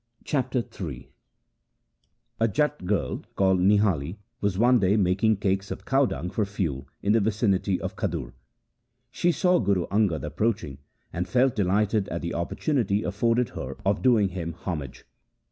Chapter 0.23 0.63
III 0.81 1.11
A 2.39 2.47
J 2.47 2.63
at 2.63 2.87
girl 2.87 3.21
called 3.35 3.59
Nihali 3.59 4.17
was 4.41 4.57
one 4.57 4.79
day 4.79 4.97
making 4.97 5.37
cakes 5.37 5.69
of 5.69 5.85
cow 5.85 6.07
dung 6.07 6.31
for 6.31 6.43
fuel 6.43 6.87
in 7.03 7.13
the 7.13 7.19
vicinity 7.19 7.79
of 7.79 7.95
Khadur. 7.95 8.33
She 9.11 9.31
saw 9.31 9.59
Guru 9.59 9.85
Angad 9.89 10.23
approaching 10.23 10.79
and 11.13 11.27
felt 11.27 11.55
delighted 11.55 12.09
at 12.09 12.23
the 12.23 12.33
opportunity 12.33 13.03
afforded 13.03 13.49
her 13.49 13.77
of 13.85 14.01
doing 14.01 14.29
him 14.29 14.53
homage. 14.53 15.05